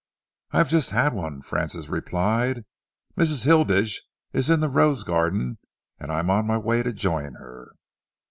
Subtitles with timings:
[0.49, 2.65] "I have just had one," Francis replied.
[3.15, 3.45] "Mrs.
[3.45, 4.01] Hilditch
[4.33, 5.59] is in the rose garden
[5.99, 7.73] and I am on my way to join her."